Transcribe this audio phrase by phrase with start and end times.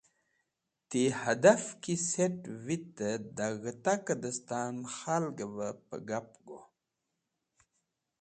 [0.89, 6.57] Ti hadaf ki set̃ vitẽ da g̃hẽtakẽ destan khalgvẽ pẽgap go.